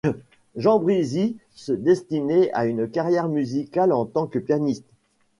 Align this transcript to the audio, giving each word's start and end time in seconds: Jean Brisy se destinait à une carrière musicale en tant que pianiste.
Jean 0.55 0.79
Brisy 0.79 1.37
se 1.53 1.71
destinait 1.73 2.49
à 2.53 2.65
une 2.65 2.89
carrière 2.89 3.27
musicale 3.29 3.93
en 3.93 4.05
tant 4.07 4.25
que 4.25 4.39
pianiste. 4.39 4.87